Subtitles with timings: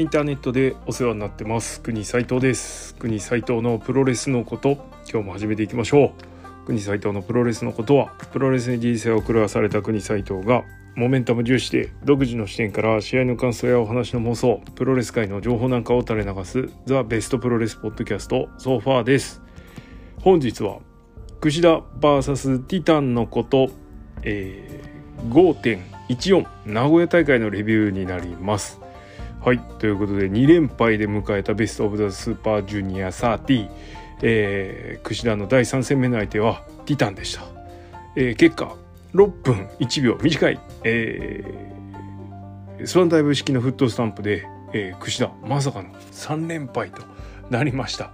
[0.00, 1.82] インターネットでお世話になってます。
[1.82, 2.94] 国斉藤です。
[2.94, 6.14] 国斉藤のプロレスのこと今日も始めていきましょ
[6.62, 6.64] う。
[6.64, 10.64] 国斉藤のプロレスのことはプロレスに人生を狂わされた国斉藤が
[10.96, 19.42] モメンタム重視で独自の視点から試合の感想やお話の妄想プロレス界の情報なんかを垂れ流すザ・ベストプロレスポッドキャストソファーです。
[20.22, 20.78] 本日は
[21.42, 23.68] 櫛田 VS ティタンのこと、
[24.22, 25.78] えー、
[26.08, 28.80] 5.14名古屋大会のレビューになります。
[29.42, 29.58] はい。
[29.78, 33.70] ということで2連敗で迎えたベスト・オブ・ザ・スーパージュニア30、
[34.20, 37.44] えー、櫛田の第3戦目の相手はティタンでした、
[38.16, 38.76] えー、結果
[39.14, 47.02] 6分1秒短い、えー、スワンダイブ式のフットスタンプで、えー、櫛田まさかの3連敗と
[47.48, 48.12] なりました。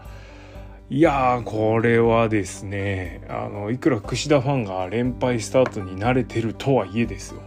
[0.89, 7.43] いやこれはですねあのいくら櫛田ファンが連敗スタートに慣れてるとはいえですよ。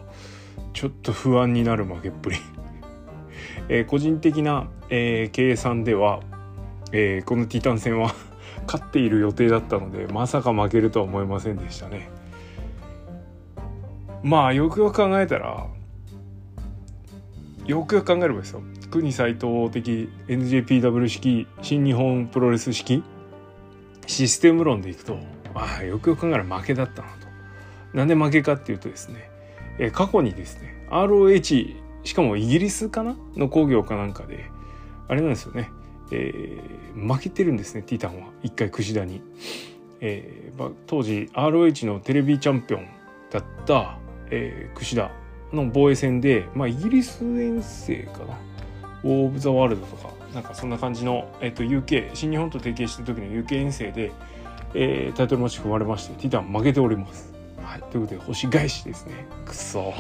[0.74, 2.38] ちょっと不安になる負けっぷり。
[3.68, 6.22] えー、個人的な、えー、計算では、
[6.92, 8.14] えー、このティタン戦は
[8.66, 12.10] 勝っている予定だったのでまさか負けるとは思いませんでしたね
[14.24, 15.68] まあよくよく考えたら
[17.66, 23.04] よくよく考えればですよ国斎藤的 NJPW 式新日本プロレス式
[24.08, 25.18] システム論でいくと
[25.54, 27.28] ああよくよく考えたら負けだったなと。
[27.94, 29.30] なんで負けかっていうとですね、
[29.80, 33.16] え過去にですね ROH しかもイギリスかな？
[33.36, 34.50] の工業かなんかで
[35.08, 35.72] あれなんですよね、
[36.12, 38.28] えー、負けてるんですねティタンは。
[38.44, 39.22] 一回櫛田に、
[40.02, 42.88] えーまあ、当時 ROH のテレビチャンピオン
[43.32, 43.98] だった、
[44.32, 45.12] えー、櫛田
[45.52, 48.38] の防衛戦で、まあ、イギリス遠征かな？
[49.04, 54.12] ウォー・オブ・ザ・ワールドとかなんかそんな感じの、えー、と UK 新日本と提携した時の UK 遠征で、
[54.74, 57.34] えー、タイトルマッチ組まれましてティタン負けております。
[57.64, 59.26] はい、ということで星返しですね。
[59.46, 59.94] くそ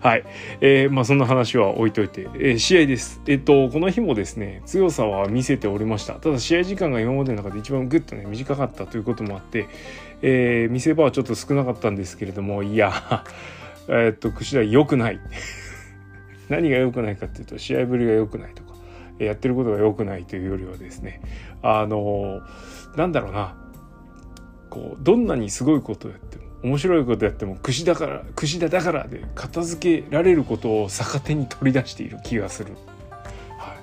[0.00, 0.24] はい。
[0.60, 3.20] えー、まあそんな話は置いといて、えー、試合です。
[3.26, 6.14] えっと、この日もですね、強さは見せておりました。
[6.14, 9.68] ただ試合時間が今までの中で一番グッとね、短かったということもあって、
[10.22, 13.24] えー、見せ場はちょっと少なかったんですけれども、いや、
[13.88, 15.20] えっと、櫛田良くない。
[16.48, 18.74] 何が良くないかっていうと、試合ぶりが良くないとか、
[19.18, 21.20] やってることが良くないというよりはですね、
[21.62, 22.40] あの、
[22.96, 23.56] なんだろうな、
[24.70, 32.72] こう、どんなにすごいことをやっても、面白いことやっても串だから串田だからで片付けられることを逆手に取り出している気がする。
[33.56, 33.76] はい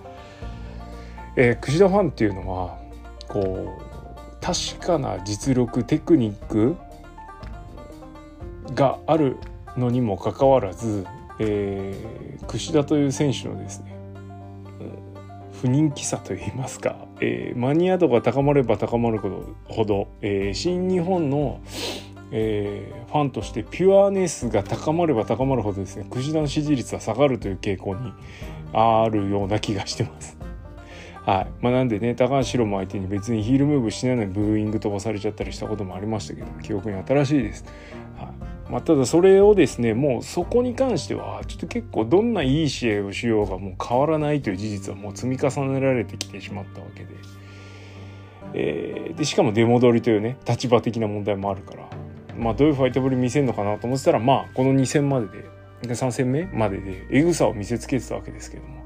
[1.38, 2.78] えー、串田ファンっていうのは
[3.30, 6.76] こう確かな実力テクニック
[8.76, 9.38] がある
[9.78, 11.08] のにもかかわらず、
[11.40, 13.98] えー、串田という選手のですね
[15.62, 21.62] 不人気さといいますか、えー、マニア度が高まれば高まるほど、えー、新日本の
[22.36, 28.12] えー、ファンとしてピュアネスが高まれば高まるほどですね櫛田の支持率は下がるという傾向に
[28.74, 30.36] あるような気がしてます。
[31.26, 37.66] はいまあ、なんでね高橋宏も相手に別にヒールムーブしないのにブーイング飛ばされちゃったりしたこともありましたけど記憶に新しいです。
[38.18, 47.10] はいまあ、ただそれをですねもうそこに関してはちょっと結構どんないい試合をしようがもう変わらないという事実はもう積み重ねられてきてしまったわけで。
[48.56, 51.90] えー、でしかも出戻りというね立場的な問題もあるから
[52.38, 55.28] まあ、どういうファイトぶり見せるのかなと思ってたらまあこの2戦まで
[55.82, 58.84] で3戦目まででエグさを見せつけてたわけですけども。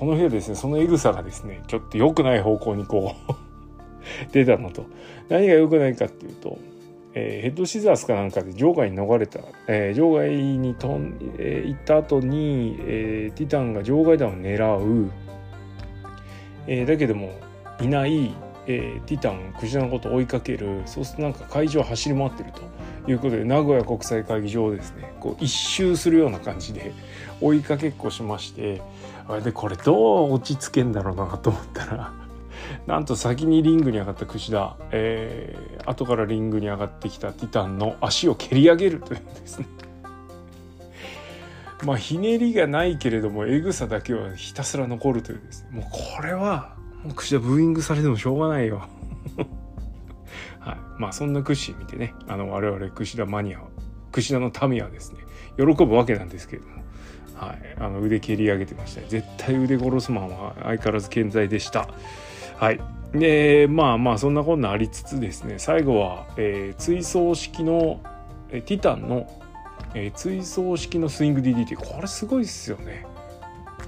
[0.00, 3.34] この日はですねそのエグさがですねちょっと良くない方向にこう
[4.32, 4.86] 出たのと。
[5.28, 6.58] 何が良くないかっていうと、
[7.12, 15.10] えー、ヘッドシザースかなんかで場外に逃れた、えー、場外に飛ん、えー、行った後に、えー、ティタンが場外弾を狙う、
[16.66, 17.32] えー、だけども
[17.82, 18.34] いない
[18.66, 22.62] えー、ティタンクジラのことを追いかけるそうするとなんか会場走り回ってると。
[23.06, 26.92] いうことで名古屋国際会議場をですねこう一周するような感じで
[27.40, 28.82] 追いかけっこしまして
[29.26, 32.12] あれでこれどう落ち着けんだろうなと思ったら
[32.86, 39.66] なんと先にリングに上がった櫛田、えー、後からリングに上がってきたティタンの足を蹴り上げるというですね。
[41.84, 45.80] まあひねりがないけれどもエグさだけはひたすら残るというですね。
[45.80, 46.74] もうこれは
[47.04, 48.82] もう櫛田ブーイングされてもしょうがないよ。
[50.60, 53.60] はい、まあそんなクッシー見てねあの我々櫛田マニア
[54.12, 55.20] 櫛田の民はですね
[55.56, 56.74] 喜ぶわけなんですけれども、
[57.34, 59.02] はい、あの腕蹴り上げてました。
[59.08, 61.88] 絶対腕殺すマンは相変わらず健在でした。
[62.56, 62.80] はい。
[63.12, 68.00] でまあまあそんなこんなありつつですね最後は、えー、追走式の、
[68.50, 69.26] えー、ティタンの、
[69.94, 73.06] えー、追走式のスイング DDT これすごいっすよね。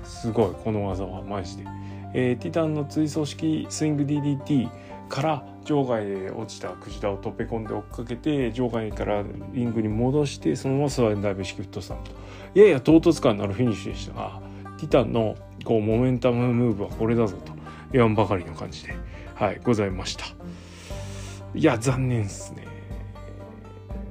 [0.05, 0.55] すごい。
[0.65, 1.65] この技はマジで。
[2.15, 4.69] えー、ティタンの追走式スイング DDT
[5.09, 9.23] から場外で落ちたクジラをとっぺ込んで追っかけて場外から
[9.53, 12.17] リングに戻してそのままスワインダイブ式フットスタンプと
[12.55, 14.15] やや唐突感のあるフィニッシュでした。
[14.15, 14.41] が
[14.79, 17.53] ティタンのこうモメンタムムーブはこれだぞと。
[17.93, 18.95] 言わんばかりの感じで、
[19.35, 20.25] はい、ございました。
[21.55, 22.67] いや残念ですね。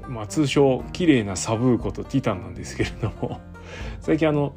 [0.07, 3.41] まあ通称綺麗なサブーコとティタンなんですけれども。
[3.99, 4.53] 最近あの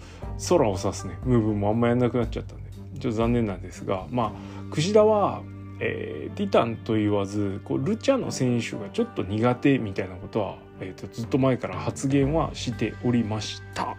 [0.49, 1.19] 空を指すね。
[1.25, 2.64] ムーブもあんまやんなくなっちゃったんで。
[3.05, 4.33] ちょっと残念なんですがまあ
[4.71, 5.43] 櫛田は、
[5.79, 13.97] えー、ティタンと言わずこうルチャの選手がちょっと苦手みたいなことは、えーと、ずっと前から発言はしておりました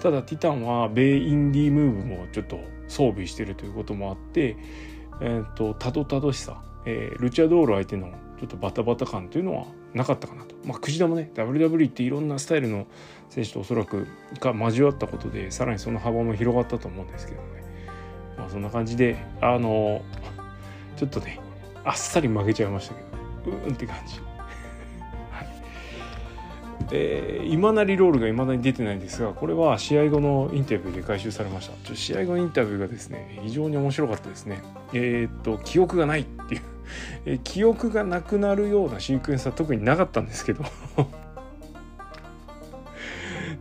[0.00, 2.58] ただティタンは米インディームーブもちょっと
[2.88, 4.56] 装備してるということもあって
[5.20, 10.56] えーと、たどたどしさ、えー、ルチャドール相手のちょっとバタバタ感というのはなかったかなと。
[10.64, 12.86] まあ、くじだもね WWE っていろんなスタイルの
[13.30, 14.06] 選手とおそらく
[14.40, 17.53] が交わったことでさらにその幅も広がったと思うんですけどね。
[18.36, 20.02] まあ、そんな感じであの
[20.96, 21.40] ちょっとね
[21.84, 24.20] あっさり負けちゃいましたけどうんって感じ。
[26.90, 31.86] で今なりロールがいまだに出てないんですがこれは試合後のインタビューで回収されました。
[31.86, 34.62] ちょ試合後のインタビューがですね非常に面白かったですね。
[34.92, 36.60] えー、っと記憶がないっていう。
[37.26, 40.64] え記憶がなくなるようなシークエンスは特になかったんですけど。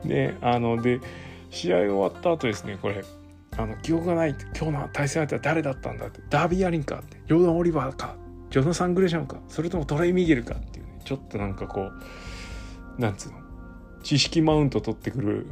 [0.04, 1.00] ねあので
[1.50, 3.04] 試合終わった後ですねこれ。
[3.58, 6.22] あの記憶がないって今日の対戦相手は誰だったんだって。
[6.30, 7.22] ダービー・アリンかって。
[7.28, 8.16] ジョーダン・オリバーか。
[8.50, 9.38] ジョナサン・グレシャムか。
[9.48, 11.02] それともトレイ・ミゲルかっていうね。
[11.04, 11.92] ちょっとなんかこ
[12.98, 13.40] うなんつうの？
[14.04, 15.48] 知識マウント取ってくる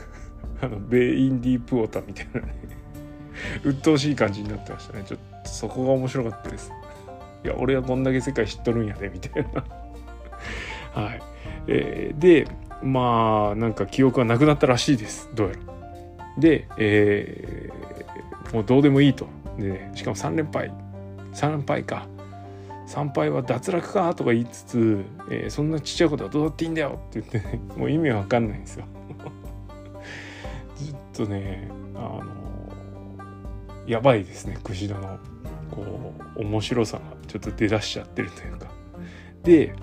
[0.60, 2.54] あのベインディー・プオタみたいなね。
[3.64, 5.04] 鬱陶しい感じになってましたね。
[5.04, 6.72] ちょっとそこが面白かったです。
[7.44, 9.64] いや俺はこんだけ世界知っとるんやでみたいな。
[11.02, 11.22] はい、
[11.68, 12.48] えー、で
[12.82, 15.30] まあなんか記憶がなくなったらしいです。
[15.34, 15.75] どうやら。
[16.38, 19.26] で、えー、もうどうでもいいと。
[19.58, 20.72] で、ね、しかも3連敗。
[21.32, 22.06] 3連敗か。
[22.86, 27.00] 3敗は脱落かとか言いつつ、えー、そんなちっちゃいことはどうだっていいんだよ。
[27.08, 28.84] って言ってねもう意味わかんないんですよ。
[30.76, 32.22] ずっとねあの
[33.86, 34.58] やばいですね。
[34.62, 35.18] 櫛田の
[35.70, 38.68] こう面白さがちょっと出だしちゃってるというか。
[39.42, 39.74] で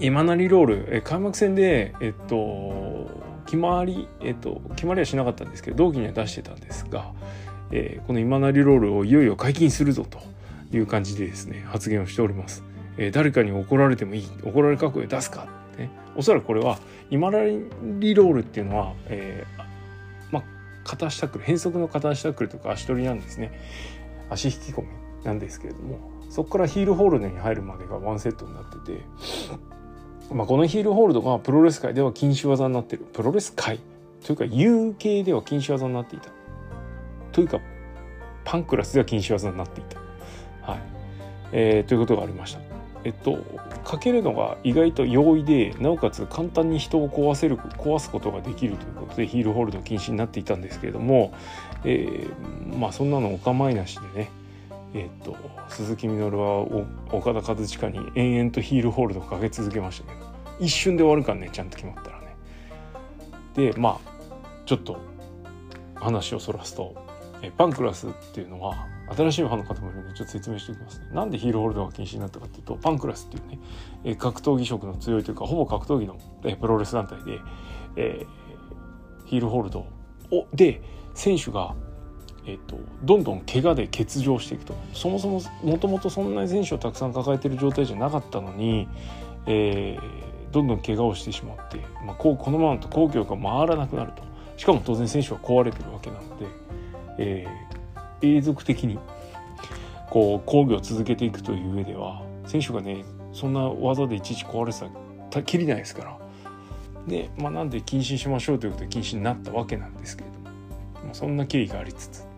[0.00, 3.10] 今成ロールえ開幕戦でえっと
[3.44, 7.12] 決まりえっと決まりはしなかったんですけど同期には出してたんですが、
[7.70, 10.20] えー、この今成ロールをいよいよ解禁するぞと
[10.74, 12.62] いう感じでですね発言をしております、
[12.96, 15.46] えー、誰かに怒られてもいい怒られ覚悟で出すか
[15.76, 15.90] ね。
[16.14, 16.78] おそらくこれは
[17.10, 17.50] 今成
[18.14, 20.42] ロールっていうのは、えー、まあ
[20.84, 23.58] 片足タックル変則の片足タックルとか足取りなんですね。
[24.30, 24.88] 足引き込み
[25.24, 25.98] なんですけれども
[26.30, 29.02] そこからヒールホールドに入るまでがワンセットになってて、
[30.32, 33.04] まあ、このヒールホールドがプロレス界では禁止技になってる。
[33.12, 33.80] プロレス界？
[34.24, 36.30] というか UK では禁止技になっていた。
[37.32, 37.60] というか
[38.44, 39.98] パンクラスでは禁止技になっていた、
[40.70, 40.80] はい。
[41.52, 42.60] えー、ということがありました。
[43.04, 43.38] えっと
[43.84, 51.34] かけるのが意外と容易でなおかつ簡単に人を壊せる壊すことができるということでヒールホールド禁止になっていたんですけれども、
[51.84, 54.30] えー、まあそんなのお構いなしでね
[54.94, 55.36] えっと
[55.68, 56.60] 鈴木みのるは
[57.12, 62.36] 岡田和親に延々とヒールホールドをかけ続けましたけど一瞬で終わるからねちゃんと決まったらね。
[63.54, 64.12] でまあ
[64.66, 64.98] ちょっと
[65.94, 66.94] 話をそらすと
[67.42, 68.86] えパンクラスっていうのは
[69.16, 71.06] 新しいファンの方もいるのでちょっと説明しておきますね。
[71.12, 73.58] なんでヒールホールドが禁止になったかっていうとパンクラスっていうね、
[74.04, 77.40] え格闘技色の強いというかほぼ格闘技の、えプロレス団体で、
[77.96, 79.80] えー、ヒールホールド
[80.30, 80.80] をで
[81.14, 81.74] 選手が、
[82.44, 88.88] えーと、どんどん怪我で欠場していくとそもそももともとそんなに選手をたくさん抱えてる状態じゃなかったのに、
[89.46, 94.22] えー、どんどん怪我をしてしまって、まあ、こうこのままと工業が回らなくなると
[94.56, 96.46] しかも当然選手は壊れてるわけなので、
[97.18, 98.98] えー、永続的に
[100.10, 104.80] こう工業を続けていくという上では選手がねそんな技でいちいち壊れて
[105.30, 106.18] たらきりないですから。
[107.06, 110.50] で、まあ、なんで禁止しましょうということで禁止になったわけなんですけれども、
[111.04, 112.31] まあ、そんな経緯がありつつ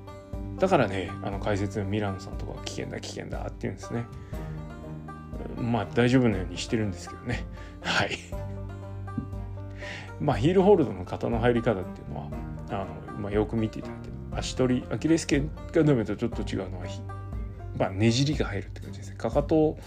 [0.59, 4.07] だからねあの解説のミラノさんとか危険だ危険だって言うんですね。
[5.57, 7.45] まあ大丈夫なようにしてるんですけどね。
[7.83, 8.19] はい。
[10.21, 12.29] まあヒールホールドの型の入り方っていうのは
[12.71, 16.87] あの、まあ、よく見ていただいて足取りアキレス腱が伸びとちょっと違うのは、
[17.77, 19.17] まあ、ねじりが入るって感じですね。
[19.17, 19.79] かかとを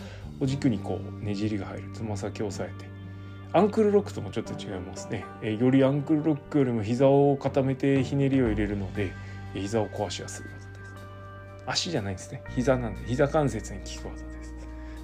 [0.43, 1.89] 軸にこうねじりが入る。
[1.93, 2.97] つま先を押さえて。
[3.53, 9.13] アンクルロックともちょっと違いますね、えよりアンクルロックよりも膝を固めてひねりを入れるので、
[9.53, 10.56] 膝を壊しやすい。
[11.67, 12.41] 足じゃないですね。
[12.55, 14.55] 膝なんで膝関節に効く技です。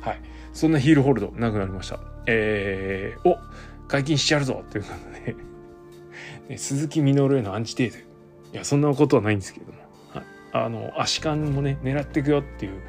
[0.01, 0.21] はい。
[0.53, 1.99] そんなヒールホールドなくなりました。
[2.25, 3.37] えー、お
[3.87, 5.35] 解禁しちゃうぞということで、
[6.49, 8.05] ね、鈴木みのるへのアンチテーゼ。
[8.53, 9.79] いやそんなことはないんですけれども、
[10.13, 12.81] はい、あの足換もね狙っていくよっていう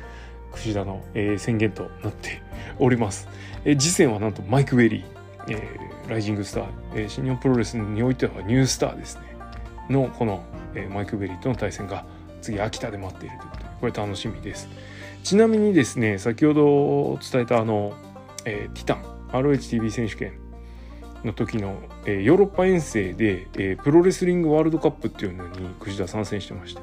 [0.53, 2.43] 櫛田の、えー、宣言となって
[2.79, 3.29] おります、
[3.65, 5.05] えー、次戦はなんとマイク・ベイリー。
[5.49, 6.65] えー、ライジングスター、
[6.95, 9.23] えー、新日本プロレスにおいてはニュースターですね。
[9.91, 10.43] のこの、
[10.75, 12.07] えー、マイク・ベイリーとの対戦が
[12.45, 14.69] 次秋田で待っているということでこれ楽しみです。
[15.23, 17.95] ちなみにですね先ほど伝えたあの、
[18.45, 20.35] えー、ティタン RHTV 選手権
[21.25, 26.83] の時の、えー、ヨーロッパ遠征で、えー、プロレスリングワールドカップっていうのに串田参戦してまして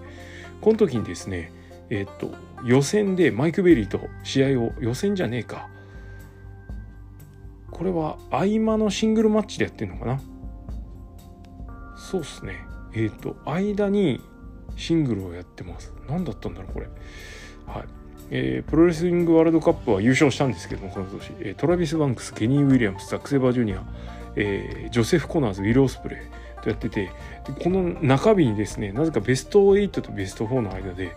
[0.60, 1.54] この時にですね
[1.92, 5.68] えっ、と予選でマイク・ベイリーと試合を予選じゃねえか。
[7.70, 10.22] これは合間のシングルマッチでやってんのかな？
[11.98, 12.64] そうっすね。
[12.94, 14.22] えっ、と間に
[14.82, 15.94] シングルをやってます。
[16.10, 16.88] 何だったんだろうこれ。
[17.68, 17.84] はい。
[18.34, 23.84] えー、プロレスリングワールドカップは優勝したんですけどもこの年、えー、トラビス・バンクスケニー・ウィリアムスザック・セイバー・ジュニア、
[24.38, 27.12] えー、ジョセフ・コナーズウィル・オスプレイとやってて
[27.62, 31.14] この中日にですねなぜかベスト8とベスト4の間で、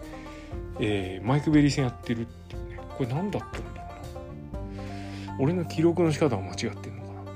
[0.80, 2.80] えー、マイク・ベイリー戦やってるっていうね。
[2.98, 3.86] これ何だったんだろ
[5.24, 5.36] うな。
[5.38, 7.32] 俺の記録の仕方は間違ってんのかな。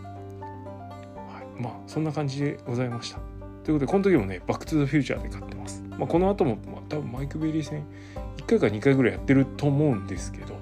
[1.35, 1.63] はい。
[1.63, 3.19] まあそんな感じでございました。
[3.65, 7.85] ということでこの時もねバック・トゥ・ザ・フューチャーで勝ってます、まあ、この後も、まあ、多分マイク・ベイリー戦
[8.39, 10.59] 1回か2回ぐらいやってると思うんですけど。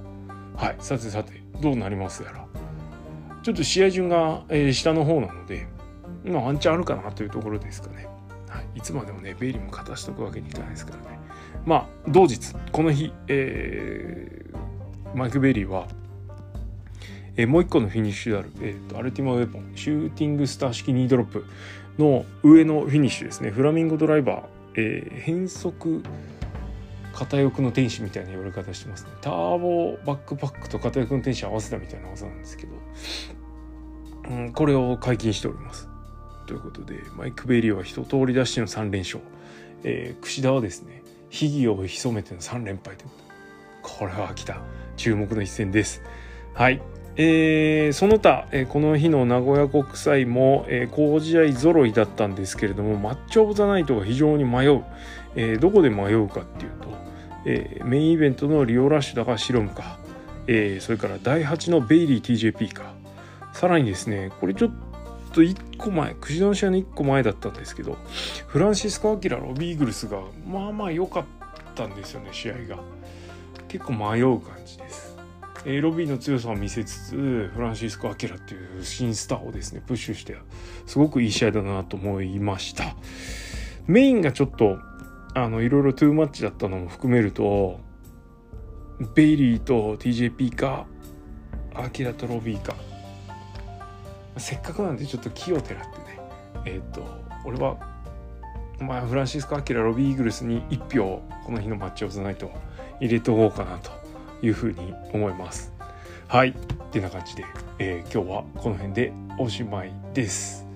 [0.57, 2.47] はいさてさてどうなりますやら。
[3.43, 5.69] ちょっと試合順が、えー、下の方なので
[6.25, 8.09] まあワンチャンあるかなというところですかね、
[8.49, 11.19] はい、いつまでもねベイリーも勝たしとくわけにいかないですからね。
[11.65, 15.87] まあ同日この日、えー、マイク・ベイリーは
[17.39, 21.45] えー、もう一個のフィニッシュである、えーと、アルティマウェポンシューティングスター式ニードロップ
[21.99, 23.51] の上のフィニッシュですね。
[23.51, 24.45] フラミンゴドライバー、
[24.77, 26.03] えー、変速
[27.13, 29.11] 片翼の天使みたいな言われ方してますね。
[29.23, 32.73] ターボバックパックと片翼の天使合わせたみたいな技なんですけど、
[34.31, 35.89] うん、これを解禁しております。
[36.47, 39.21] ということでマイク・ベイリーは一通り出しての3連勝、
[39.83, 43.27] えー、櫛田はですね秘技を潜めての3連敗ということ
[43.83, 44.61] これは来た。
[44.97, 46.03] 注目の一戦です。
[46.55, 46.83] はい。
[47.19, 54.85] えー、その他、えー、この日の名古屋国際も、えー、好試合揃いだったんですけれどもマッチョ・オブ・ザ・ナイトが非常に迷う、
[55.35, 56.89] えー、どこで迷うかっていうと、
[57.47, 59.99] えー、メインイベントのリオラッシュだかシロムか、
[60.47, 62.95] えー、それから第8のベイリー TJP か。
[63.57, 64.71] さらにですねこれちょっ
[65.33, 67.97] と1個前くじの試合の1個前だったんですけど
[68.49, 71.25] フランシスコ・アキラロビーグルスがまあまあ良かっ
[71.75, 72.79] たんですよね試合が。
[73.69, 75.06] 結構迷う感じです。
[75.69, 80.37] えー、ロビーの強さを見せつつフランシスコ・アキラっていう新スターをですねプッシュして
[80.87, 82.95] すごくいい試合だなと思いました。
[83.89, 84.79] メインがちょっと
[85.35, 87.81] あのいろいろトゥーマッチだったのも含めると
[89.17, 90.87] ベイリーと TJP か
[91.75, 92.77] アキラとロビーか。
[94.39, 96.21] せっかくなんでちょっと気をてらってね
[96.65, 97.03] えっ、と
[97.45, 97.77] 俺は
[98.79, 102.53] まあフランシスコ・アキラロビー・イーグルスに1票この日のマッチオブザナイト
[103.01, 104.06] 入れておこうかなと
[104.43, 105.73] いうふうに思います。
[106.29, 106.51] はい。
[106.51, 106.53] っ
[106.91, 107.45] てな感じで、
[107.79, 110.67] えー、今日はこの辺でおしまいです。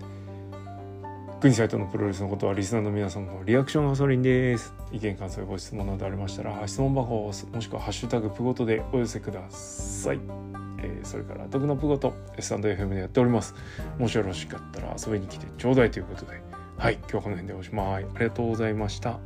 [1.40, 4.74] 国サイトのプロレスのことはリスナーの皆様のリアクションガソリンです。
[4.92, 10.20] 意見感想ご質問などありましたら質問箱をもしくはハッシュタグプゴトでお寄せください。
[10.82, 13.54] えー、それから毒のプゴトスタンド FM でやっております。
[13.98, 16.42] もしよろしかったら遊びに来てちょうだいということで、
[16.76, 18.04] はい、今日はこの辺でおしまい。
[18.04, 19.18] ありがとうございました。